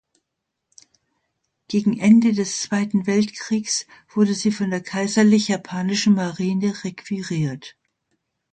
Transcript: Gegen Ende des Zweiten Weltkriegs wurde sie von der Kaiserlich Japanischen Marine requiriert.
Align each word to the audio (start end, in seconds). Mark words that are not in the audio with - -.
Gegen 1.67 1.99
Ende 1.99 2.33
des 2.33 2.61
Zweiten 2.61 3.05
Weltkriegs 3.05 3.85
wurde 4.11 4.33
sie 4.33 4.51
von 4.51 4.71
der 4.71 4.81
Kaiserlich 4.81 5.47
Japanischen 5.49 6.15
Marine 6.15 6.73
requiriert. 6.83 7.77